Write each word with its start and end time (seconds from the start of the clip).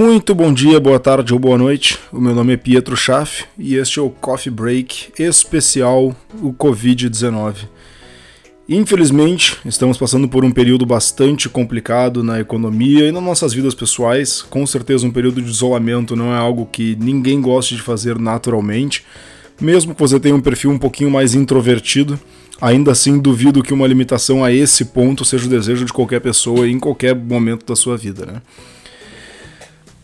Muito 0.00 0.34
bom 0.34 0.50
dia, 0.50 0.80
boa 0.80 0.98
tarde 0.98 1.34
ou 1.34 1.38
boa 1.38 1.58
noite. 1.58 1.98
O 2.10 2.18
meu 2.18 2.34
nome 2.34 2.54
é 2.54 2.56
Pietro 2.56 2.96
Schaff 2.96 3.44
e 3.58 3.74
este 3.74 3.98
é 3.98 4.02
o 4.02 4.08
Coffee 4.08 4.50
Break 4.50 5.12
especial 5.18 6.16
o 6.40 6.54
Covid-19. 6.54 7.68
Infelizmente, 8.66 9.58
estamos 9.62 9.98
passando 9.98 10.26
por 10.26 10.42
um 10.42 10.50
período 10.50 10.86
bastante 10.86 11.50
complicado 11.50 12.24
na 12.24 12.40
economia 12.40 13.08
e 13.08 13.12
nas 13.12 13.22
nossas 13.22 13.52
vidas 13.52 13.74
pessoais. 13.74 14.40
Com 14.40 14.66
certeza, 14.66 15.06
um 15.06 15.10
período 15.10 15.42
de 15.42 15.50
isolamento 15.50 16.16
não 16.16 16.32
é 16.32 16.38
algo 16.38 16.64
que 16.64 16.96
ninguém 16.98 17.38
goste 17.38 17.76
de 17.76 17.82
fazer 17.82 18.18
naturalmente. 18.18 19.04
Mesmo 19.60 19.94
que 19.94 20.00
você 20.00 20.18
tenha 20.18 20.34
um 20.34 20.40
perfil 20.40 20.70
um 20.70 20.78
pouquinho 20.78 21.10
mais 21.10 21.34
introvertido, 21.34 22.18
ainda 22.58 22.90
assim 22.90 23.18
duvido 23.18 23.62
que 23.62 23.74
uma 23.74 23.86
limitação 23.86 24.42
a 24.42 24.50
esse 24.50 24.86
ponto 24.86 25.26
seja 25.26 25.44
o 25.44 25.50
desejo 25.50 25.84
de 25.84 25.92
qualquer 25.92 26.22
pessoa 26.22 26.66
em 26.66 26.78
qualquer 26.78 27.14
momento 27.14 27.66
da 27.66 27.76
sua 27.76 27.98
vida, 27.98 28.24
né? 28.24 28.40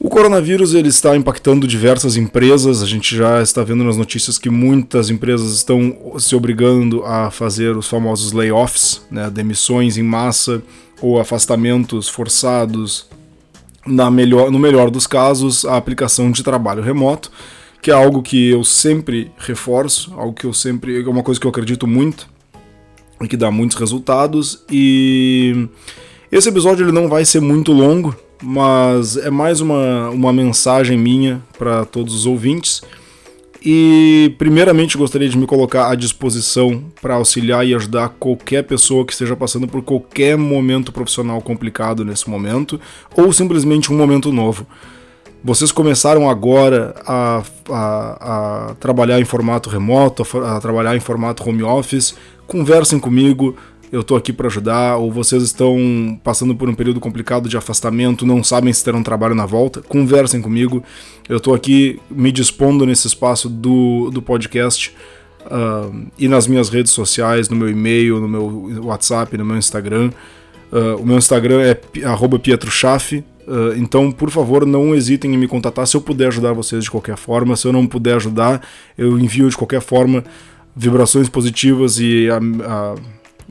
O 0.06 0.08
coronavírus 0.08 0.72
ele 0.72 0.86
está 0.86 1.16
impactando 1.16 1.66
diversas 1.66 2.16
empresas. 2.16 2.80
A 2.80 2.86
gente 2.86 3.16
já 3.16 3.42
está 3.42 3.64
vendo 3.64 3.82
nas 3.82 3.96
notícias 3.96 4.38
que 4.38 4.48
muitas 4.48 5.10
empresas 5.10 5.52
estão 5.52 6.14
se 6.16 6.36
obrigando 6.36 7.04
a 7.04 7.28
fazer 7.28 7.76
os 7.76 7.88
famosos 7.88 8.30
layoffs, 8.30 9.02
né, 9.10 9.28
demissões 9.28 9.98
em 9.98 10.04
massa 10.04 10.62
ou 11.02 11.18
afastamentos 11.18 12.08
forçados. 12.08 13.08
Na 13.84 14.08
melhor, 14.08 14.48
no 14.48 14.60
melhor 14.60 14.92
dos 14.92 15.08
casos, 15.08 15.64
a 15.64 15.76
aplicação 15.76 16.30
de 16.30 16.44
trabalho 16.44 16.84
remoto, 16.84 17.32
que 17.82 17.90
é 17.90 17.94
algo 17.94 18.22
que 18.22 18.50
eu 18.50 18.62
sempre 18.62 19.32
reforço, 19.36 20.14
algo 20.16 20.34
que 20.34 20.46
eu 20.46 20.52
sempre 20.52 21.02
é 21.02 21.08
uma 21.08 21.24
coisa 21.24 21.40
que 21.40 21.48
eu 21.48 21.50
acredito 21.50 21.84
muito 21.84 22.28
e 23.20 23.26
que 23.26 23.36
dá 23.36 23.50
muitos 23.50 23.76
resultados. 23.76 24.64
E 24.70 25.68
esse 26.30 26.48
episódio 26.48 26.84
ele 26.84 26.92
não 26.92 27.08
vai 27.08 27.24
ser 27.24 27.40
muito 27.40 27.72
longo, 27.72 28.14
mas 28.42 29.16
é 29.16 29.30
mais 29.30 29.60
uma, 29.60 30.10
uma 30.10 30.32
mensagem 30.32 30.98
minha 30.98 31.42
para 31.58 31.84
todos 31.84 32.14
os 32.14 32.26
ouvintes. 32.26 32.82
E, 33.68 34.32
primeiramente, 34.38 34.96
gostaria 34.96 35.28
de 35.28 35.36
me 35.36 35.44
colocar 35.44 35.90
à 35.90 35.94
disposição 35.96 36.84
para 37.02 37.14
auxiliar 37.14 37.66
e 37.66 37.74
ajudar 37.74 38.10
qualquer 38.10 38.62
pessoa 38.62 39.04
que 39.04 39.12
esteja 39.12 39.34
passando 39.34 39.66
por 39.66 39.82
qualquer 39.82 40.36
momento 40.36 40.92
profissional 40.92 41.40
complicado 41.40 42.04
nesse 42.04 42.30
momento, 42.30 42.80
ou 43.16 43.32
simplesmente 43.32 43.92
um 43.92 43.96
momento 43.96 44.30
novo. 44.30 44.64
Vocês 45.42 45.72
começaram 45.72 46.30
agora 46.30 46.94
a, 47.06 47.42
a, 47.68 48.70
a 48.70 48.74
trabalhar 48.74 49.20
em 49.20 49.24
formato 49.24 49.68
remoto, 49.68 50.22
a, 50.38 50.56
a 50.56 50.60
trabalhar 50.60 50.96
em 50.96 51.00
formato 51.00 51.48
home 51.48 51.62
office, 51.62 52.14
conversem 52.46 52.98
comigo, 52.98 53.56
eu 53.92 54.02
tô 54.02 54.16
aqui 54.16 54.32
para 54.32 54.46
ajudar, 54.48 54.96
ou 54.96 55.10
vocês 55.10 55.42
estão 55.42 56.18
passando 56.22 56.54
por 56.54 56.68
um 56.68 56.74
período 56.74 57.00
complicado 57.00 57.48
de 57.48 57.56
afastamento, 57.56 58.26
não 58.26 58.42
sabem 58.42 58.72
se 58.72 58.84
terão 58.84 59.02
trabalho 59.02 59.34
na 59.34 59.46
volta, 59.46 59.80
conversem 59.82 60.42
comigo. 60.42 60.82
Eu 61.28 61.38
tô 61.38 61.54
aqui 61.54 62.00
me 62.10 62.32
dispondo 62.32 62.84
nesse 62.84 63.06
espaço 63.06 63.48
do, 63.48 64.10
do 64.10 64.20
podcast 64.20 64.94
uh, 65.46 66.06
e 66.18 66.28
nas 66.28 66.46
minhas 66.46 66.68
redes 66.68 66.92
sociais, 66.92 67.48
no 67.48 67.56
meu 67.56 67.68
e-mail, 67.68 68.20
no 68.20 68.28
meu 68.28 68.84
WhatsApp, 68.84 69.36
no 69.36 69.44
meu 69.44 69.56
Instagram. 69.56 70.10
Uh, 70.72 71.00
o 71.00 71.06
meu 71.06 71.16
Instagram 71.16 71.62
é 71.62 71.74
pietrochaff, 71.74 73.18
uh, 73.46 73.76
então 73.76 74.10
por 74.10 74.30
favor 74.30 74.66
não 74.66 74.94
hesitem 74.94 75.32
em 75.32 75.38
me 75.38 75.46
contatar 75.46 75.86
se 75.86 75.96
eu 75.96 76.00
puder 76.00 76.28
ajudar 76.28 76.52
vocês 76.52 76.84
de 76.84 76.90
qualquer 76.90 77.16
forma. 77.16 77.54
Se 77.54 77.68
eu 77.68 77.72
não 77.72 77.86
puder 77.86 78.16
ajudar, 78.16 78.60
eu 78.98 79.16
envio 79.18 79.48
de 79.48 79.56
qualquer 79.56 79.80
forma 79.80 80.24
vibrações 80.74 81.28
positivas 81.28 81.98
e 81.98 82.28
a, 82.28 82.36
a 82.36 82.94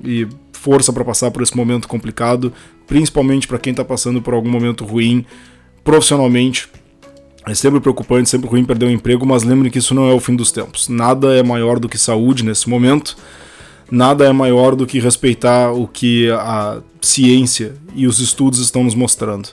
e 0.03 0.27
força 0.51 0.91
para 0.91 1.05
passar 1.05 1.31
por 1.31 1.43
esse 1.43 1.55
momento 1.55 1.87
complicado, 1.87 2.51
principalmente 2.87 3.47
para 3.47 3.59
quem 3.59 3.71
está 3.71 3.85
passando 3.85 4.21
por 4.21 4.33
algum 4.33 4.49
momento 4.49 4.83
ruim 4.83 5.25
profissionalmente. 5.83 6.67
É 7.47 7.53
sempre 7.53 7.79
preocupante, 7.79 8.27
sempre 8.27 8.49
ruim 8.49 8.65
perder 8.65 8.85
o 8.85 8.89
um 8.89 8.91
emprego, 8.91 9.25
mas 9.25 9.43
lembre 9.43 9.69
que 9.69 9.77
isso 9.77 9.93
não 9.93 10.09
é 10.09 10.13
o 10.13 10.19
fim 10.19 10.35
dos 10.35 10.51
tempos. 10.51 10.89
Nada 10.89 11.35
é 11.35 11.43
maior 11.43 11.79
do 11.79 11.87
que 11.87 11.97
saúde 11.97 12.43
nesse 12.43 12.67
momento, 12.67 13.15
nada 13.91 14.25
é 14.25 14.33
maior 14.33 14.75
do 14.75 14.87
que 14.87 14.99
respeitar 14.99 15.71
o 15.71 15.87
que 15.87 16.31
a 16.31 16.81
ciência 16.99 17.75
e 17.93 18.07
os 18.07 18.19
estudos 18.19 18.59
estão 18.59 18.83
nos 18.83 18.95
mostrando. 18.95 19.49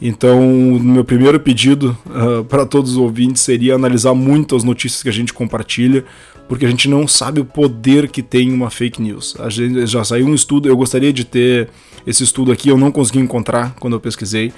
Então, 0.00 0.40
meu 0.80 1.04
primeiro 1.04 1.38
pedido 1.40 1.96
uh, 2.06 2.44
para 2.44 2.66
todos 2.66 2.92
os 2.92 2.96
ouvintes 2.96 3.42
seria 3.42 3.74
analisar 3.74 4.14
muito 4.14 4.56
as 4.56 4.64
notícias 4.64 5.02
que 5.02 5.08
a 5.08 5.12
gente 5.12 5.32
compartilha, 5.32 6.04
porque 6.48 6.66
a 6.66 6.68
gente 6.68 6.88
não 6.88 7.08
sabe 7.08 7.40
o 7.40 7.44
poder 7.44 8.08
que 8.08 8.22
tem 8.22 8.52
uma 8.52 8.70
fake 8.70 9.00
news. 9.00 9.36
A 9.38 9.48
gente 9.48 9.86
já 9.86 10.04
saiu 10.04 10.26
um 10.26 10.34
estudo, 10.34 10.68
eu 10.68 10.76
gostaria 10.76 11.12
de 11.12 11.24
ter 11.24 11.70
esse 12.06 12.22
estudo 12.22 12.52
aqui, 12.52 12.68
eu 12.68 12.76
não 12.76 12.90
consegui 12.90 13.18
encontrar 13.18 13.74
quando 13.80 13.94
eu 13.94 14.00
pesquisei, 14.00 14.52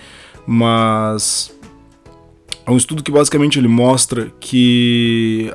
mas 0.47 1.53
é 2.66 2.70
um 2.70 2.76
estudo 2.76 3.03
que 3.03 3.12
basicamente 3.12 3.58
ele 3.58 3.68
mostra 3.68 4.32
que 4.41 5.53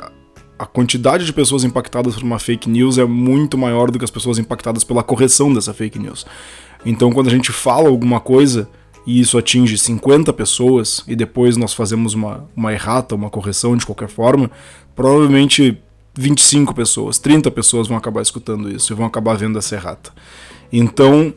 a 0.58 0.66
quantidade 0.66 1.26
de 1.26 1.34
pessoas 1.34 1.64
impactadas 1.64 2.14
por 2.14 2.24
uma 2.24 2.40
fake 2.40 2.70
news 2.70 2.98
é 2.98 3.04
muito 3.04 3.58
maior 3.58 3.92
do 3.92 3.98
que 3.98 4.06
as 4.06 4.12
pessoas 4.12 4.38
impactadas 4.38 4.84
pela 4.84 5.04
correção 5.04 5.54
dessa 5.54 5.74
fake 5.74 6.00
news. 6.00 6.26
Então, 6.86 7.12
quando 7.12 7.28
a 7.28 7.32
gente 7.32 7.52
fala 7.52 7.90
alguma 7.90 8.20
coisa 8.20 8.70
e 9.06 9.20
isso 9.20 9.38
atinge 9.38 9.78
50 9.78 10.32
pessoas 10.34 11.04
e 11.08 11.16
depois 11.16 11.58
nós 11.58 11.74
fazemos 11.74 12.14
uma, 12.14 12.48
uma 12.56 12.74
errata, 12.74 13.16
uma 13.16 13.30
correção 13.30 13.76
de 13.76 13.86
qualquer 13.86 14.10
forma, 14.10 14.50
provavelmente 14.96 15.78
25 16.14 16.74
pessoas, 16.74 17.18
30 17.20 17.50
pessoas 17.52 17.88
vão 17.88 17.98
acabar 17.98 18.22
escutando 18.22 18.70
isso 18.70 18.92
e 18.92 18.96
vão 18.96 19.06
acabar 19.06 19.36
vendo 19.36 19.58
essa 19.58 19.76
errata. 19.76 20.12
Então, 20.72 21.34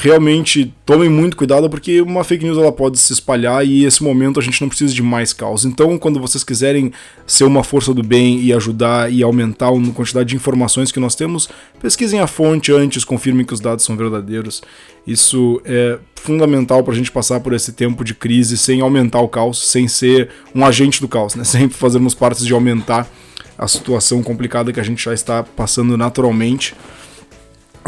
realmente 0.00 0.72
tomem 0.86 1.08
muito 1.08 1.36
cuidado 1.36 1.68
porque 1.68 2.00
uma 2.00 2.22
fake 2.22 2.44
news 2.44 2.56
ela 2.56 2.70
pode 2.70 2.98
se 2.98 3.12
espalhar 3.12 3.66
e 3.66 3.84
esse 3.84 4.02
momento 4.02 4.38
a 4.38 4.42
gente 4.42 4.60
não 4.60 4.68
precisa 4.68 4.94
de 4.94 5.02
mais 5.02 5.32
caos. 5.32 5.64
Então, 5.64 5.98
quando 5.98 6.20
vocês 6.20 6.44
quiserem 6.44 6.92
ser 7.26 7.44
uma 7.44 7.64
força 7.64 7.92
do 7.92 8.02
bem 8.02 8.40
e 8.40 8.52
ajudar 8.52 9.12
e 9.12 9.22
aumentar 9.22 9.68
a 9.68 9.92
quantidade 9.92 10.28
de 10.28 10.36
informações 10.36 10.92
que 10.92 11.00
nós 11.00 11.16
temos, 11.16 11.48
pesquisem 11.80 12.20
a 12.20 12.28
fonte 12.28 12.72
antes, 12.72 13.04
confirmem 13.04 13.44
que 13.44 13.52
os 13.52 13.60
dados 13.60 13.84
são 13.84 13.96
verdadeiros. 13.96 14.62
Isso 15.04 15.60
é 15.64 15.98
fundamental 16.14 16.84
para 16.84 16.92
a 16.92 16.96
gente 16.96 17.10
passar 17.10 17.40
por 17.40 17.52
esse 17.52 17.72
tempo 17.72 18.04
de 18.04 18.14
crise 18.14 18.56
sem 18.56 18.80
aumentar 18.80 19.20
o 19.20 19.28
caos, 19.28 19.68
sem 19.68 19.88
ser 19.88 20.30
um 20.54 20.64
agente 20.64 21.00
do 21.00 21.08
caos, 21.08 21.34
né? 21.34 21.42
Sempre 21.48 21.76
fazermos 21.76 22.14
parte 22.14 22.44
de 22.44 22.52
aumentar 22.52 23.08
a 23.56 23.66
situação 23.66 24.22
complicada 24.22 24.72
que 24.72 24.78
a 24.78 24.84
gente 24.84 25.04
já 25.04 25.12
está 25.12 25.42
passando 25.42 25.96
naturalmente. 25.96 26.74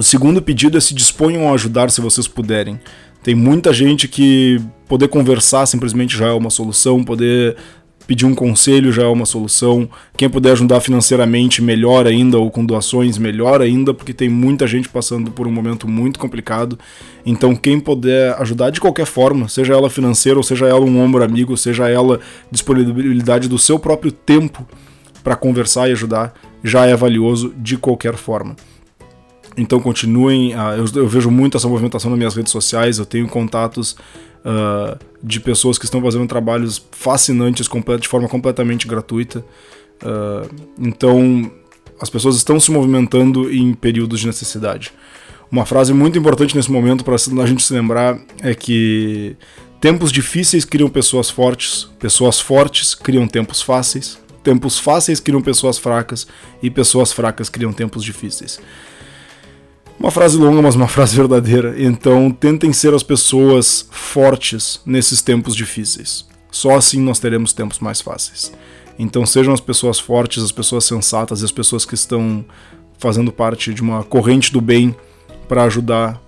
O 0.00 0.02
segundo 0.02 0.40
pedido 0.40 0.78
é 0.78 0.80
se 0.80 0.94
disponham 0.94 1.46
a 1.46 1.52
ajudar 1.52 1.90
se 1.90 2.00
vocês 2.00 2.26
puderem. 2.26 2.80
Tem 3.22 3.34
muita 3.34 3.70
gente 3.70 4.08
que 4.08 4.58
poder 4.88 5.08
conversar 5.08 5.66
simplesmente 5.66 6.16
já 6.16 6.28
é 6.28 6.32
uma 6.32 6.48
solução, 6.48 7.04
poder 7.04 7.54
pedir 8.06 8.24
um 8.24 8.34
conselho 8.34 8.90
já 8.90 9.02
é 9.02 9.06
uma 9.06 9.26
solução. 9.26 9.86
Quem 10.16 10.30
puder 10.30 10.52
ajudar 10.52 10.80
financeiramente, 10.80 11.60
melhor 11.60 12.06
ainda, 12.06 12.38
ou 12.38 12.50
com 12.50 12.64
doações, 12.64 13.18
melhor 13.18 13.60
ainda, 13.60 13.92
porque 13.92 14.14
tem 14.14 14.30
muita 14.30 14.66
gente 14.66 14.88
passando 14.88 15.30
por 15.30 15.46
um 15.46 15.52
momento 15.52 15.86
muito 15.86 16.18
complicado. 16.18 16.78
Então, 17.26 17.54
quem 17.54 17.78
puder 17.78 18.34
ajudar 18.40 18.70
de 18.70 18.80
qualquer 18.80 19.04
forma, 19.04 19.50
seja 19.50 19.74
ela 19.74 19.90
financeira, 19.90 20.38
ou 20.38 20.42
seja 20.42 20.64
ela 20.66 20.80
um 20.80 20.98
ombro 20.98 21.22
amigo, 21.22 21.54
seja 21.58 21.90
ela 21.90 22.20
disponibilidade 22.50 23.50
do 23.50 23.58
seu 23.58 23.78
próprio 23.78 24.10
tempo 24.10 24.66
para 25.22 25.36
conversar 25.36 25.90
e 25.90 25.92
ajudar 25.92 26.32
já 26.64 26.86
é 26.86 26.96
valioso 26.96 27.52
de 27.58 27.76
qualquer 27.76 28.14
forma. 28.14 28.56
Então 29.60 29.78
continuem, 29.78 30.54
uh, 30.54 30.74
eu, 30.74 31.02
eu, 31.02 31.06
vejo 31.06 31.30
muito 31.30 31.54
essa 31.54 31.68
movimentação 31.68 32.10
nas 32.10 32.18
minhas 32.18 32.34
redes 32.34 32.50
sociais, 32.50 32.98
eu 32.98 33.04
tenho 33.04 33.28
contatos 33.28 33.92
uh, 34.42 34.98
de 35.22 35.38
pessoas 35.38 35.76
que 35.76 35.84
estão 35.84 36.00
fazendo 36.00 36.26
trabalhos 36.26 36.82
fascinantes 36.92 37.68
de 38.00 38.08
forma 38.08 38.26
completamente 38.26 38.88
gratuita. 38.88 39.44
Uh, 40.02 40.48
então 40.78 41.52
as 42.00 42.08
pessoas 42.08 42.36
estão 42.36 42.58
se 42.58 42.70
movimentando 42.72 43.52
em 43.52 43.74
períodos 43.74 44.20
de 44.20 44.26
necessidade. 44.26 44.92
Uma 45.52 45.66
frase 45.66 45.92
muito 45.92 46.18
importante 46.18 46.56
nesse 46.56 46.72
momento 46.72 47.04
para 47.04 47.16
a 47.16 47.46
gente 47.46 47.62
se 47.62 47.74
lembrar 47.74 48.18
é 48.40 48.54
que 48.54 49.36
tempos 49.78 50.10
difíceis 50.10 50.64
criam 50.64 50.88
pessoas 50.88 51.28
fortes, 51.28 51.86
pessoas 51.98 52.40
fortes 52.40 52.94
criam 52.94 53.28
tempos 53.28 53.60
fáceis, 53.60 54.18
tempos 54.42 54.78
fáceis 54.78 55.20
criam 55.20 55.42
pessoas 55.42 55.76
fracas 55.76 56.26
e 56.62 56.70
pessoas 56.70 57.12
fracas 57.12 57.50
criam 57.50 57.74
tempos 57.74 58.02
difíceis. 58.02 58.58
Uma 60.00 60.10
frase 60.10 60.38
longa, 60.38 60.62
mas 60.62 60.74
uma 60.74 60.88
frase 60.88 61.14
verdadeira. 61.14 61.74
Então, 61.76 62.30
tentem 62.30 62.72
ser 62.72 62.94
as 62.94 63.02
pessoas 63.02 63.86
fortes 63.90 64.80
nesses 64.86 65.20
tempos 65.20 65.54
difíceis. 65.54 66.26
Só 66.50 66.74
assim 66.74 66.98
nós 67.02 67.18
teremos 67.18 67.52
tempos 67.52 67.80
mais 67.80 68.00
fáceis. 68.00 68.50
Então, 68.98 69.26
sejam 69.26 69.52
as 69.52 69.60
pessoas 69.60 70.00
fortes, 70.00 70.42
as 70.42 70.50
pessoas 70.50 70.86
sensatas, 70.86 71.44
as 71.44 71.52
pessoas 71.52 71.84
que 71.84 71.94
estão 71.94 72.42
fazendo 72.98 73.30
parte 73.30 73.74
de 73.74 73.82
uma 73.82 74.02
corrente 74.02 74.50
do 74.50 74.60
bem 74.62 74.96
para 75.46 75.64
ajudar 75.64 76.18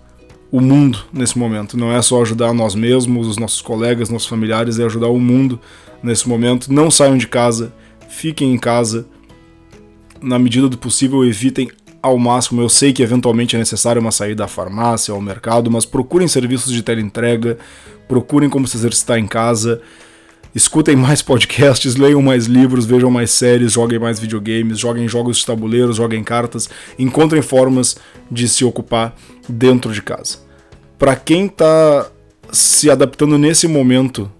o 0.50 0.60
mundo 0.60 1.06
nesse 1.10 1.38
momento. 1.38 1.74
Não 1.74 1.90
é 1.90 2.02
só 2.02 2.20
ajudar 2.20 2.52
nós 2.52 2.74
mesmos, 2.74 3.26
os 3.26 3.38
nossos 3.38 3.62
colegas, 3.62 4.10
nossos 4.10 4.28
familiares, 4.28 4.78
é 4.78 4.84
ajudar 4.84 5.08
o 5.08 5.18
mundo 5.18 5.58
nesse 6.02 6.28
momento. 6.28 6.70
Não 6.70 6.90
saiam 6.90 7.16
de 7.16 7.26
casa, 7.26 7.72
fiquem 8.06 8.52
em 8.52 8.58
casa, 8.58 9.06
na 10.20 10.38
medida 10.38 10.68
do 10.68 10.76
possível 10.76 11.24
evitem 11.24 11.70
ao 12.02 12.18
máximo. 12.18 12.60
Eu 12.60 12.68
sei 12.68 12.92
que 12.92 13.02
eventualmente 13.02 13.54
é 13.54 13.58
necessário 13.58 14.00
uma 14.00 14.10
saída 14.10 14.44
à 14.44 14.48
farmácia, 14.48 15.14
ao 15.14 15.20
mercado, 15.20 15.70
mas 15.70 15.86
procurem 15.86 16.26
serviços 16.26 16.72
de 16.72 16.82
teleentrega, 16.82 17.56
procurem 18.08 18.50
como 18.50 18.66
se 18.66 18.76
exercitar 18.76 19.18
em 19.18 19.26
casa, 19.26 19.80
escutem 20.54 20.96
mais 20.96 21.22
podcasts, 21.22 21.94
leiam 21.96 22.20
mais 22.20 22.46
livros, 22.46 22.84
vejam 22.84 23.10
mais 23.10 23.30
séries, 23.30 23.72
joguem 23.72 23.98
mais 23.98 24.18
videogames, 24.18 24.78
joguem 24.78 25.06
jogos 25.06 25.38
de 25.38 25.46
tabuleiro, 25.46 25.92
joguem 25.92 26.24
cartas, 26.24 26.68
encontrem 26.98 27.40
formas 27.40 27.96
de 28.30 28.48
se 28.48 28.64
ocupar 28.64 29.14
dentro 29.48 29.92
de 29.92 30.02
casa. 30.02 30.38
Para 30.98 31.16
quem 31.16 31.46
está 31.46 32.10
se 32.50 32.90
adaptando 32.90 33.38
nesse 33.38 33.66
momento 33.66 34.30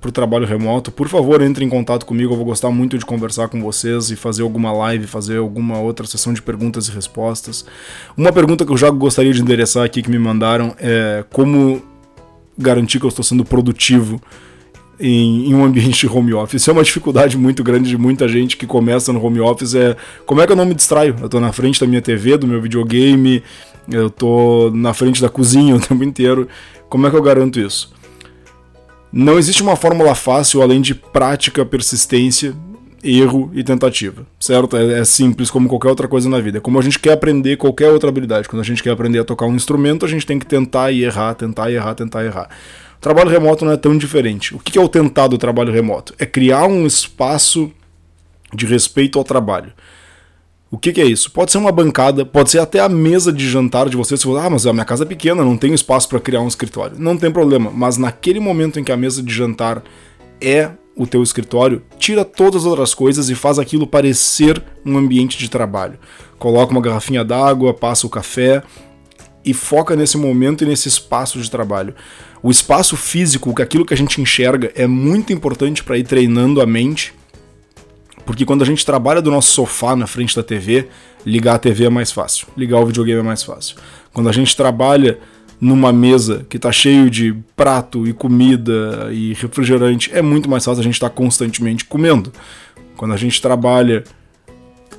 para 0.00 0.08
o 0.08 0.12
trabalho 0.12 0.46
remoto, 0.46 0.92
por 0.92 1.08
favor, 1.08 1.42
entre 1.42 1.64
em 1.64 1.68
contato 1.68 2.06
comigo. 2.06 2.32
Eu 2.32 2.36
vou 2.36 2.46
gostar 2.46 2.70
muito 2.70 2.96
de 2.96 3.04
conversar 3.04 3.48
com 3.48 3.60
vocês 3.60 4.10
e 4.10 4.16
fazer 4.16 4.42
alguma 4.42 4.72
live, 4.72 5.06
fazer 5.06 5.38
alguma 5.38 5.78
outra 5.78 6.06
sessão 6.06 6.32
de 6.32 6.40
perguntas 6.40 6.88
e 6.88 6.92
respostas. 6.92 7.64
Uma 8.16 8.32
pergunta 8.32 8.64
que 8.64 8.72
eu 8.72 8.76
já 8.76 8.90
gostaria 8.90 9.32
de 9.32 9.42
endereçar 9.42 9.84
aqui 9.84 10.02
que 10.02 10.10
me 10.10 10.18
mandaram 10.18 10.74
é 10.78 11.24
como 11.32 11.82
garantir 12.56 12.98
que 12.98 13.06
eu 13.06 13.08
estou 13.08 13.24
sendo 13.24 13.44
produtivo 13.44 14.20
em, 15.00 15.50
em, 15.50 15.54
um 15.54 15.64
ambiente 15.64 16.06
de 16.06 16.06
home 16.12 16.32
office. 16.32 16.62
Isso 16.62 16.70
é 16.70 16.72
uma 16.72 16.82
dificuldade 16.82 17.36
muito 17.36 17.62
grande 17.64 17.88
de 17.88 17.98
muita 17.98 18.28
gente 18.28 18.56
que 18.56 18.66
começa 18.66 19.12
no 19.12 19.24
home 19.24 19.40
office. 19.40 19.74
É 19.74 19.96
como 20.24 20.40
é 20.40 20.46
que 20.46 20.52
eu 20.52 20.56
não 20.56 20.66
me 20.66 20.74
distraio? 20.74 21.16
Eu 21.18 21.26
estou 21.26 21.40
na 21.40 21.52
frente 21.52 21.80
da 21.80 21.86
minha 21.86 22.02
TV, 22.02 22.36
do 22.36 22.46
meu 22.46 22.60
videogame, 22.60 23.42
eu 23.90 24.08
estou 24.08 24.70
na 24.72 24.92
frente 24.94 25.20
da 25.20 25.28
cozinha 25.28 25.74
o 25.76 25.80
tempo 25.80 26.04
inteiro. 26.04 26.48
Como 26.88 27.06
é 27.06 27.10
que 27.10 27.16
eu 27.16 27.22
garanto 27.22 27.58
isso? 27.60 27.97
Não 29.12 29.38
existe 29.38 29.62
uma 29.62 29.76
fórmula 29.76 30.14
fácil 30.14 30.60
além 30.60 30.80
de 30.80 30.94
prática, 30.94 31.64
persistência, 31.64 32.54
erro 33.02 33.50
e 33.54 33.62
tentativa, 33.62 34.26
certo? 34.38 34.76
É, 34.76 35.00
é, 35.00 35.04
simples 35.04 35.50
como 35.50 35.68
qualquer 35.68 35.88
outra 35.88 36.08
coisa 36.08 36.28
na 36.28 36.40
vida. 36.40 36.58
É 36.58 36.60
como 36.60 36.78
a 36.78 36.82
gente 36.82 36.98
quer 36.98 37.12
aprender 37.12 37.56
qualquer 37.56 37.90
outra 37.90 38.08
habilidade. 38.08 38.48
Quando 38.48 38.60
a 38.60 38.64
gente 38.64 38.82
quer 38.82 38.90
aprender 38.90 39.20
a 39.20 39.24
tocar 39.24 39.46
um 39.46 39.54
instrumento, 39.54 40.04
a 40.04 40.08
gente 40.08 40.26
tem 40.26 40.38
que 40.38 40.46
tentar 40.46 40.90
e 40.90 41.04
errar, 41.04 41.34
tentar 41.34 41.70
e 41.70 41.74
errar, 41.74 41.94
tentar 41.94 42.22
e 42.24 42.26
errar. 42.26 42.50
O 42.98 43.00
trabalho 43.00 43.30
remoto 43.30 43.64
não 43.64 43.72
é 43.72 43.76
tão 43.76 43.96
diferente. 43.96 44.54
O 44.54 44.58
que 44.58 44.76
é 44.76 44.82
o 44.82 44.88
tentar 44.88 45.28
do 45.28 45.38
trabalho 45.38 45.72
remoto? 45.72 46.14
É 46.18 46.26
criar 46.26 46.66
um 46.66 46.86
espaço 46.86 47.72
de 48.52 48.66
respeito 48.66 49.18
ao 49.18 49.24
trabalho. 49.24 49.72
O 50.70 50.76
que, 50.76 50.92
que, 50.92 51.00
é 51.00 51.04
isso? 51.04 51.30
Pode 51.30 51.50
ser 51.50 51.56
uma 51.56 51.72
bancada, 51.72 52.26
pode 52.26 52.50
ser 52.50 52.58
até 52.58 52.78
a 52.78 52.88
mesa 52.90 53.32
de 53.32 53.48
jantar 53.48 53.88
de. 53.88 53.96
Você 53.96 54.18
fala, 54.18 54.44
ah, 54.44 54.50
mas 54.50 54.66
a 54.66 54.72
minha 54.72 54.84
casa 54.84 55.04
é 55.04 55.06
pequena, 55.06 55.42
não 55.42 55.56
tenho 55.56 55.74
espaço 55.74 56.08
para 56.08 56.20
criar 56.20 56.42
um 56.42 56.48
escritório. 56.48 56.96
Não 56.98 57.16
tem 57.16 57.30
problema, 57.30 57.70
mas 57.74 57.96
naquele 57.96 58.38
momento 58.38 58.78
em 58.78 58.84
que 58.84 58.92
a 58.92 58.96
mesa 58.96 59.22
de 59.22 59.32
jantar 59.32 59.82
é 60.40 60.70
o 60.94 61.06
teu 61.06 61.22
escritório, 61.22 61.82
tira 61.98 62.24
todas 62.24 62.62
as 62.62 62.66
outras 62.66 62.92
coisas 62.92 63.30
e 63.30 63.34
faz 63.34 63.58
aquilo 63.58 63.86
parecer 63.86 64.62
um 64.84 64.98
ambiente 64.98 65.38
de 65.38 65.48
trabalho. 65.48 65.98
Coloca 66.38 66.72
uma 66.72 66.82
garrafinha 66.82 67.24
d'água, 67.24 67.72
passa 67.72 68.06
o 68.06 68.10
café 68.10 68.62
e 69.44 69.54
foca 69.54 69.96
nesse 69.96 70.18
momento 70.18 70.64
e 70.64 70.66
nesse 70.66 70.88
espaço 70.88 71.40
de 71.40 71.50
trabalho. 71.50 71.94
O 72.42 72.50
espaço 72.50 72.96
físico, 72.96 73.54
aquilo 73.62 73.86
que 73.86 73.94
a 73.94 73.96
gente 73.96 74.20
enxerga, 74.20 74.70
é 74.74 74.86
muito 74.86 75.32
importante 75.32 75.82
para 75.82 75.96
ir 75.96 76.04
treinando 76.04 76.60
a 76.60 76.66
mente 76.66 77.14
porque 78.28 78.44
quando 78.44 78.60
a 78.60 78.66
gente 78.66 78.84
trabalha 78.84 79.22
do 79.22 79.30
nosso 79.30 79.52
sofá 79.52 79.96
na 79.96 80.06
frente 80.06 80.36
da 80.36 80.42
TV, 80.42 80.88
ligar 81.24 81.54
a 81.54 81.58
TV 81.58 81.86
é 81.86 81.88
mais 81.88 82.12
fácil, 82.12 82.46
ligar 82.54 82.78
o 82.78 82.84
videogame 82.84 83.20
é 83.20 83.22
mais 83.22 83.42
fácil. 83.42 83.76
Quando 84.12 84.28
a 84.28 84.32
gente 84.32 84.54
trabalha 84.54 85.18
numa 85.58 85.94
mesa 85.94 86.44
que 86.46 86.58
está 86.58 86.70
cheio 86.70 87.08
de 87.08 87.34
prato 87.56 88.06
e 88.06 88.12
comida 88.12 89.08
e 89.10 89.32
refrigerante, 89.32 90.10
é 90.12 90.20
muito 90.20 90.46
mais 90.46 90.62
fácil 90.62 90.80
a 90.80 90.84
gente 90.84 90.92
estar 90.92 91.08
tá 91.08 91.14
constantemente 91.14 91.86
comendo. 91.86 92.30
Quando 92.98 93.14
a 93.14 93.16
gente 93.16 93.40
trabalha 93.40 94.04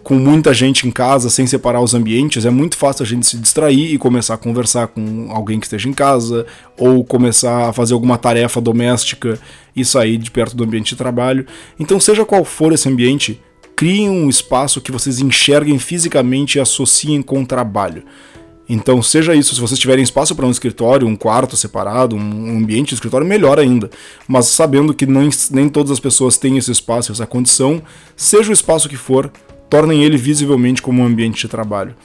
com 0.03 0.15
muita 0.15 0.53
gente 0.53 0.87
em 0.87 0.91
casa, 0.91 1.29
sem 1.29 1.45
separar 1.45 1.81
os 1.81 1.93
ambientes, 1.93 2.45
é 2.45 2.49
muito 2.49 2.77
fácil 2.77 3.03
a 3.03 3.05
gente 3.05 3.25
se 3.25 3.37
distrair 3.37 3.93
e 3.93 3.97
começar 3.97 4.33
a 4.33 4.37
conversar 4.37 4.87
com 4.87 5.27
alguém 5.31 5.59
que 5.59 5.65
esteja 5.65 5.87
em 5.87 5.93
casa, 5.93 6.45
ou 6.77 7.03
começar 7.03 7.69
a 7.69 7.73
fazer 7.73 7.93
alguma 7.93 8.17
tarefa 8.17 8.59
doméstica 8.59 9.39
e 9.75 9.85
sair 9.85 10.17
de 10.17 10.31
perto 10.31 10.55
do 10.55 10.63
ambiente 10.63 10.89
de 10.89 10.95
trabalho. 10.95 11.45
Então, 11.79 11.99
seja 11.99 12.25
qual 12.25 12.43
for 12.43 12.73
esse 12.73 12.89
ambiente, 12.89 13.39
criem 13.75 14.09
um 14.09 14.29
espaço 14.29 14.81
que 14.81 14.91
vocês 14.91 15.19
enxerguem 15.19 15.79
fisicamente 15.79 16.57
e 16.57 16.61
associem 16.61 17.21
com 17.21 17.41
o 17.41 17.45
trabalho. 17.45 18.03
Então, 18.69 19.01
seja 19.01 19.33
isso, 19.33 19.55
se 19.55 19.61
vocês 19.61 19.79
tiverem 19.79 20.03
espaço 20.03 20.35
para 20.35 20.45
um 20.45 20.51
escritório, 20.51 21.07
um 21.07 21.15
quarto 21.15 21.57
separado, 21.57 22.15
um 22.15 22.57
ambiente 22.57 22.89
de 22.89 22.93
escritório, 22.93 23.25
melhor 23.25 23.57
ainda. 23.57 23.89
Mas 24.27 24.45
sabendo 24.45 24.93
que 24.93 25.07
nem, 25.07 25.29
nem 25.49 25.67
todas 25.67 25.89
as 25.89 25.99
pessoas 25.99 26.37
têm 26.37 26.55
esse 26.55 26.71
espaço, 26.71 27.11
essa 27.11 27.25
condição, 27.25 27.81
seja 28.15 28.51
o 28.51 28.53
espaço 28.53 28.87
que 28.87 28.95
for, 28.95 29.31
tornem 29.69 30.03
ele 30.03 30.17
visivelmente 30.17 30.81
como 30.81 31.01
um 31.01 31.05
ambiente 31.05 31.41
de 31.41 31.47
trabalho. 31.47 31.95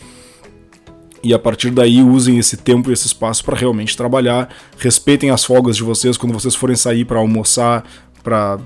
E 1.22 1.32
a 1.32 1.38
partir 1.38 1.70
daí 1.70 2.02
usem 2.02 2.38
esse 2.38 2.58
tempo 2.58 2.90
e 2.90 2.92
esse 2.92 3.06
espaço 3.06 3.42
para 3.42 3.56
realmente 3.56 3.96
trabalhar. 3.96 4.54
Respeitem 4.76 5.30
as 5.30 5.42
folgas 5.42 5.74
de 5.74 5.82
vocês 5.82 6.18
quando 6.18 6.34
vocês 6.34 6.54
forem 6.54 6.76
sair 6.76 7.06
para 7.06 7.18
almoçar, 7.18 7.82
para, 8.22 8.58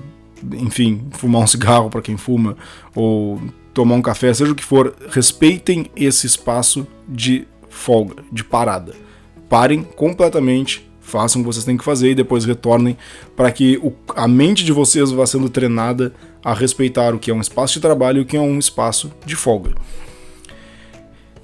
enfim, 0.53 1.07
fumar 1.11 1.41
um 1.41 1.47
cigarro 1.47 1.89
para 1.89 2.01
quem 2.01 2.17
fuma, 2.17 2.57
ou 2.93 3.41
tomar 3.73 3.95
um 3.95 4.01
café, 4.01 4.33
seja 4.33 4.51
o 4.51 4.55
que 4.55 4.63
for. 4.63 4.93
Respeitem 5.09 5.89
esse 5.95 6.27
espaço 6.27 6.85
de 7.07 7.47
folga, 7.69 8.15
de 8.29 8.43
parada. 8.43 8.93
Parem 9.47 9.81
completamente, 9.81 10.85
façam 10.99 11.41
o 11.41 11.45
que 11.45 11.53
vocês 11.53 11.63
têm 11.63 11.77
que 11.77 11.83
fazer 11.83 12.11
e 12.11 12.15
depois 12.15 12.43
retornem 12.43 12.97
para 13.37 13.51
que 13.53 13.77
o, 13.77 13.93
a 14.15 14.27
mente 14.27 14.65
de 14.65 14.73
vocês 14.73 15.11
vá 15.11 15.25
sendo 15.25 15.49
treinada 15.49 16.13
a 16.43 16.53
respeitar 16.53 17.13
o 17.13 17.19
que 17.19 17.31
é 17.31 17.33
um 17.33 17.41
espaço 17.41 17.75
de 17.75 17.79
trabalho 17.81 18.19
e 18.19 18.21
o 18.21 18.25
que 18.25 18.37
é 18.37 18.41
um 18.41 18.57
espaço 18.57 19.11
de 19.25 19.35
folga. 19.35 19.71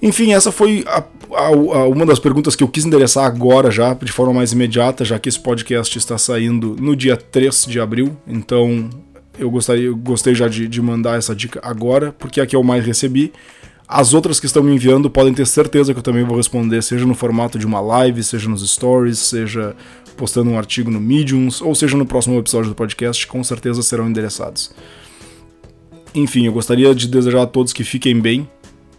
Enfim, 0.01 0.33
essa 0.33 0.51
foi 0.51 0.83
a, 0.87 1.03
a, 1.33 1.47
a, 1.47 1.87
uma 1.87 2.05
das 2.05 2.19
perguntas 2.19 2.55
que 2.55 2.63
eu 2.63 2.67
quis 2.67 2.85
endereçar 2.85 3.25
agora 3.25 3.71
já, 3.71 3.93
de 3.93 4.11
forma 4.11 4.33
mais 4.33 4.51
imediata, 4.51 5.03
já 5.03 5.17
que 5.17 5.29
esse 5.29 5.39
podcast 5.39 5.97
está 5.97 6.17
saindo 6.17 6.75
no 6.79 6.95
dia 6.95 7.17
3 7.17 7.65
de 7.65 7.79
abril, 7.79 8.15
então 8.27 8.89
eu 9.37 9.49
gostaria, 9.49 9.85
eu 9.85 9.95
gostei 9.95 10.35
já 10.35 10.47
de, 10.47 10.67
de 10.67 10.81
mandar 10.81 11.17
essa 11.17 11.35
dica 11.35 11.59
agora, 11.63 12.13
porque 12.13 12.39
é 12.39 12.43
a 12.43 12.45
que 12.45 12.55
eu 12.55 12.63
mais 12.63 12.85
recebi. 12.85 13.33
As 13.87 14.15
outras 14.15 14.39
que 14.39 14.47
estão 14.47 14.63
me 14.63 14.73
enviando 14.73 15.09
podem 15.11 15.33
ter 15.33 15.45
certeza 15.45 15.93
que 15.93 15.99
eu 15.99 16.03
também 16.03 16.23
vou 16.23 16.37
responder, 16.37 16.81
seja 16.81 17.05
no 17.05 17.13
formato 17.13 17.59
de 17.59 17.67
uma 17.67 17.79
live, 17.79 18.23
seja 18.23 18.49
nos 18.49 18.67
stories, 18.67 19.19
seja 19.19 19.75
postando 20.17 20.49
um 20.49 20.57
artigo 20.57 20.89
no 20.89 20.99
Mediums, 20.99 21.61
ou 21.61 21.75
seja 21.75 21.95
no 21.95 22.05
próximo 22.05 22.39
episódio 22.39 22.69
do 22.69 22.75
podcast, 22.75 23.27
com 23.27 23.43
certeza 23.43 23.83
serão 23.83 24.09
endereçados. 24.09 24.73
Enfim, 26.15 26.47
eu 26.47 26.53
gostaria 26.53 26.95
de 26.95 27.07
desejar 27.07 27.43
a 27.43 27.47
todos 27.47 27.73
que 27.73 27.83
fiquem 27.83 28.19
bem 28.19 28.49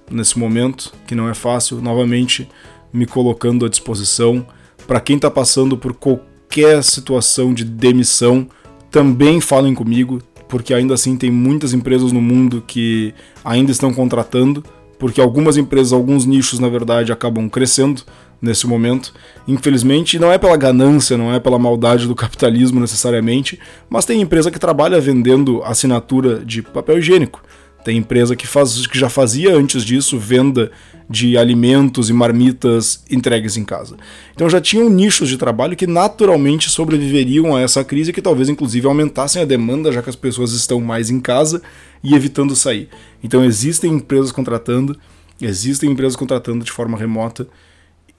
nesse 0.08 0.38
momento, 0.38 0.92
que 1.06 1.14
não 1.14 1.28
é 1.28 1.34
fácil, 1.34 1.80
novamente 1.80 2.48
me 2.92 3.06
colocando 3.06 3.66
à 3.66 3.68
disposição. 3.68 4.46
Para 4.86 5.00
quem 5.00 5.16
está 5.16 5.30
passando 5.30 5.76
por 5.76 5.94
qualquer 5.94 6.84
situação 6.84 7.52
de 7.52 7.64
demissão, 7.64 8.46
também 8.90 9.40
falem 9.40 9.74
comigo, 9.74 10.22
porque 10.48 10.72
ainda 10.72 10.94
assim 10.94 11.16
tem 11.16 11.30
muitas 11.30 11.72
empresas 11.72 12.12
no 12.12 12.20
mundo 12.20 12.62
que 12.64 13.12
ainda 13.44 13.72
estão 13.72 13.92
contratando, 13.92 14.62
porque 14.98 15.20
algumas 15.20 15.56
empresas, 15.56 15.92
alguns 15.92 16.24
nichos, 16.24 16.58
na 16.58 16.68
verdade, 16.68 17.12
acabam 17.12 17.48
crescendo 17.48 18.02
nesse 18.40 18.66
momento. 18.66 19.12
Infelizmente, 19.46 20.18
não 20.18 20.32
é 20.32 20.38
pela 20.38 20.56
ganância, 20.56 21.16
não 21.16 21.32
é 21.32 21.40
pela 21.40 21.58
maldade 21.58 22.06
do 22.06 22.14
capitalismo 22.14 22.80
necessariamente, 22.80 23.58
mas 23.88 24.04
tem 24.04 24.20
empresa 24.20 24.50
que 24.50 24.58
trabalha 24.58 25.00
vendendo 25.00 25.62
assinatura 25.64 26.44
de 26.44 26.62
papel 26.62 26.98
higiênico. 26.98 27.42
Tem 27.86 27.98
empresa 27.98 28.34
que, 28.34 28.48
faz, 28.48 28.84
que 28.88 28.98
já 28.98 29.08
fazia 29.08 29.54
antes 29.54 29.84
disso 29.84 30.18
venda 30.18 30.72
de 31.08 31.38
alimentos 31.38 32.10
e 32.10 32.12
marmitas 32.12 33.04
entregues 33.08 33.56
em 33.56 33.64
casa. 33.64 33.96
Então 34.34 34.50
já 34.50 34.60
tinham 34.60 34.90
nichos 34.90 35.28
de 35.28 35.36
trabalho 35.36 35.76
que 35.76 35.86
naturalmente 35.86 36.68
sobreviveriam 36.68 37.54
a 37.54 37.60
essa 37.60 37.84
crise, 37.84 38.12
que 38.12 38.20
talvez 38.20 38.48
inclusive 38.48 38.88
aumentassem 38.88 39.40
a 39.40 39.44
demanda, 39.44 39.92
já 39.92 40.02
que 40.02 40.10
as 40.10 40.16
pessoas 40.16 40.50
estão 40.50 40.80
mais 40.80 41.10
em 41.10 41.20
casa 41.20 41.62
e 42.02 42.12
evitando 42.16 42.56
sair. 42.56 42.88
Então 43.22 43.44
existem 43.44 43.92
empresas 43.92 44.32
contratando, 44.32 44.98
existem 45.40 45.88
empresas 45.88 46.16
contratando 46.16 46.64
de 46.64 46.72
forma 46.72 46.98
remota 46.98 47.46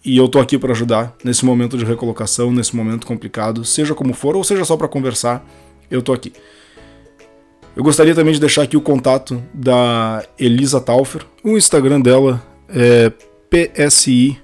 e 0.02 0.16
eu 0.16 0.30
tô 0.30 0.40
aqui 0.40 0.58
para 0.58 0.72
ajudar 0.72 1.14
nesse 1.26 1.44
momento 1.44 1.78
de 1.78 1.84
recolocação, 1.84 2.54
nesse 2.54 2.74
momento 2.74 3.06
complicado, 3.06 3.66
seja 3.66 3.94
como 3.94 4.14
for 4.14 4.34
ou 4.34 4.46
seja 4.46 4.64
só 4.64 4.78
para 4.78 4.88
conversar, 4.88 5.46
eu 5.92 6.02
tô 6.02 6.14
aqui. 6.14 6.32
Eu 7.78 7.84
gostaria 7.84 8.16
também 8.16 8.34
de 8.34 8.40
deixar 8.40 8.64
aqui 8.64 8.76
o 8.76 8.82
contato 8.82 9.40
da 9.54 10.26
Elisa 10.40 10.82
Taufer. 10.82 11.22
O 11.44 11.56
Instagram 11.56 12.02
dela 12.02 12.44
é 12.68 13.12
PSI 13.52 14.36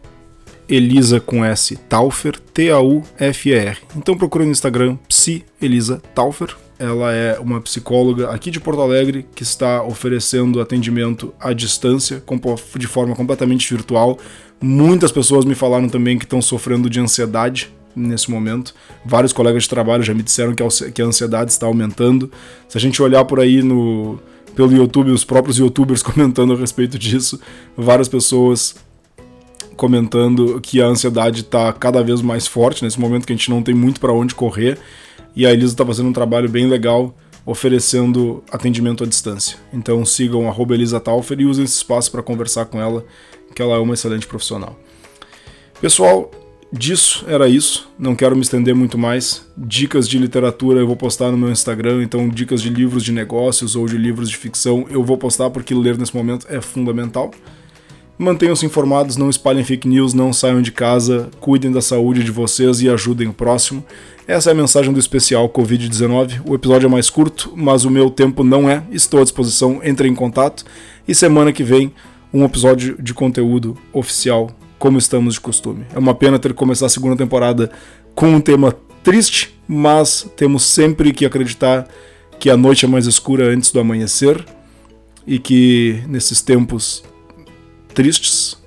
Elisa 0.69 1.19
com 1.19 1.43
S 1.43 1.75
Taufer, 1.89 2.39
T-A-U-F-E-R. 2.53 3.77
Então 3.97 4.15
procure 4.15 4.45
no 4.45 4.51
Instagram 4.51 4.97
Psi 5.09 5.43
Elisa 5.59 5.99
Taufer. 6.13 6.55
Ela 6.77 7.11
é 7.11 7.39
uma 7.39 7.59
psicóloga 7.59 8.29
aqui 8.29 8.51
de 8.51 8.59
Porto 8.59 8.81
Alegre 8.81 9.25
que 9.33 9.41
está 9.41 9.81
oferecendo 9.81 10.61
atendimento 10.61 11.33
à 11.39 11.53
distância, 11.53 12.23
de 12.77 12.87
forma 12.87 13.15
completamente 13.15 13.67
virtual, 13.73 14.19
Muitas 14.65 15.11
pessoas 15.11 15.43
me 15.43 15.55
falaram 15.55 15.89
também 15.89 16.17
que 16.17 16.23
estão 16.23 16.41
sofrendo 16.41 16.89
de 16.89 16.97
ansiedade 16.97 17.69
nesse 17.95 18.29
momento. 18.29 18.73
Vários 19.05 19.33
colegas 19.33 19.63
de 19.63 19.69
trabalho 19.69 20.03
já 20.03 20.13
me 20.13 20.23
disseram 20.23 20.53
que 20.55 21.01
a 21.01 21.05
ansiedade 21.05 21.51
está 21.51 21.65
aumentando. 21.65 22.31
Se 22.67 22.77
a 22.77 22.81
gente 22.81 23.01
olhar 23.01 23.25
por 23.25 23.39
aí 23.39 23.61
no, 23.61 24.19
pelo 24.55 24.71
YouTube, 24.71 25.11
os 25.11 25.23
próprios 25.23 25.57
youtubers 25.57 26.01
comentando 26.03 26.53
a 26.53 26.55
respeito 26.55 26.97
disso, 26.97 27.39
várias 27.75 28.07
pessoas 28.07 28.75
comentando 29.75 30.59
que 30.61 30.81
a 30.81 30.85
ansiedade 30.85 31.41
está 31.41 31.73
cada 31.73 32.03
vez 32.03 32.21
mais 32.21 32.45
forte 32.45 32.83
nesse 32.83 32.99
momento 32.99 33.25
que 33.25 33.33
a 33.33 33.35
gente 33.35 33.49
não 33.49 33.63
tem 33.63 33.73
muito 33.73 33.99
para 33.99 34.13
onde 34.13 34.35
correr. 34.35 34.77
E 35.35 35.45
a 35.47 35.51
Elisa 35.51 35.73
está 35.73 35.85
fazendo 35.85 36.09
um 36.09 36.13
trabalho 36.13 36.47
bem 36.47 36.67
legal 36.67 37.15
oferecendo 37.45 38.43
atendimento 38.51 39.03
à 39.03 39.07
distância. 39.07 39.57
Então 39.71 40.05
sigam 40.05 40.53
Elisa 40.71 40.99
Taufer 40.99 41.39
e 41.39 41.45
usem 41.45 41.65
esse 41.65 41.75
espaço 41.75 42.11
para 42.11 42.23
conversar 42.23 42.65
com 42.65 42.79
ela, 42.79 43.05
que 43.53 43.61
ela 43.61 43.75
é 43.75 43.79
uma 43.79 43.93
excelente 43.93 44.25
profissional. 44.25 44.79
Pessoal, 45.81 46.31
disso 46.73 47.23
era 47.27 47.47
isso. 47.47 47.87
Não 47.97 48.15
quero 48.15 48.35
me 48.35 48.41
estender 48.41 48.73
muito 48.73 48.97
mais. 48.97 49.45
Dicas 49.55 50.09
de 50.09 50.17
literatura 50.17 50.79
eu 50.79 50.87
vou 50.87 50.95
postar 50.95 51.31
no 51.31 51.37
meu 51.37 51.51
Instagram, 51.51 52.03
então 52.03 52.27
dicas 52.27 52.61
de 52.61 52.69
livros 52.69 53.03
de 53.03 53.11
negócios 53.11 53.75
ou 53.75 53.85
de 53.85 53.97
livros 53.97 54.29
de 54.29 54.35
ficção 54.35 54.85
eu 54.89 55.03
vou 55.03 55.17
postar 55.17 55.51
porque 55.51 55.73
ler 55.73 55.97
nesse 55.97 56.15
momento 56.15 56.47
é 56.49 56.59
fundamental. 56.59 57.31
Mantenham-se 58.17 58.65
informados, 58.65 59.17
não 59.17 59.29
espalhem 59.29 59.63
fake 59.63 59.87
news, 59.87 60.13
não 60.13 60.31
saiam 60.31 60.61
de 60.61 60.71
casa, 60.71 61.29
cuidem 61.39 61.71
da 61.71 61.81
saúde 61.81 62.23
de 62.23 62.31
vocês 62.31 62.81
e 62.81 62.89
ajudem 62.89 63.27
o 63.27 63.33
próximo. 63.33 63.83
Essa 64.27 64.51
é 64.51 64.53
a 64.53 64.55
mensagem 64.55 64.93
do 64.93 64.99
especial 64.99 65.49
Covid-19. 65.49 66.41
O 66.45 66.53
episódio 66.53 66.85
é 66.85 66.89
mais 66.89 67.09
curto, 67.09 67.51
mas 67.55 67.85
o 67.85 67.89
meu 67.89 68.09
tempo 68.09 68.43
não 68.43 68.69
é. 68.69 68.83
Estou 68.91 69.19
à 69.19 69.23
disposição, 69.23 69.81
entre 69.83 70.07
em 70.07 70.13
contato. 70.13 70.63
E 71.07 71.15
semana 71.15 71.51
que 71.51 71.63
vem, 71.63 71.91
um 72.31 72.45
episódio 72.45 72.95
de 73.01 73.13
conteúdo 73.13 73.75
oficial, 73.91 74.49
como 74.83 74.97
estamos 74.97 75.35
de 75.35 75.39
costume. 75.39 75.85
É 75.95 75.97
uma 75.97 76.13
pena 76.13 76.37
ter 76.37 76.49
que 76.49 76.55
começar 76.55 76.87
a 76.87 76.89
segunda 76.89 77.15
temporada 77.15 77.71
com 78.13 78.27
um 78.27 78.41
tema 78.41 78.75
triste, 79.01 79.57
mas 79.65 80.29
temos 80.35 80.63
sempre 80.63 81.13
que 81.13 81.25
acreditar 81.25 81.87
que 82.37 82.49
a 82.49 82.57
noite 82.57 82.83
é 82.83 82.87
mais 82.89 83.07
escura 83.07 83.47
antes 83.47 83.71
do 83.71 83.79
amanhecer 83.79 84.43
e 85.25 85.39
que 85.39 86.03
nesses 86.05 86.41
tempos 86.41 87.01
tristes, 87.93 88.61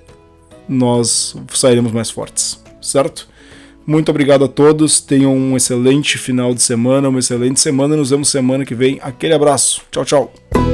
nós 0.67 1.37
sairemos 1.51 1.93
mais 1.93 2.09
fortes, 2.09 2.65
certo? 2.81 3.29
Muito 3.87 4.09
obrigado 4.09 4.43
a 4.43 4.49
todos, 4.49 5.03
tenham 5.03 5.37
um 5.37 5.55
excelente 5.55 6.17
final 6.17 6.55
de 6.55 6.63
semana, 6.63 7.11
uma 7.11 7.19
excelente 7.19 7.61
semana, 7.61 7.95
nos 7.95 8.09
vemos 8.09 8.31
semana 8.31 8.65
que 8.65 8.75
vem. 8.75 8.99
Aquele 9.03 9.35
abraço, 9.35 9.83
tchau, 9.91 10.05
tchau. 10.07 10.66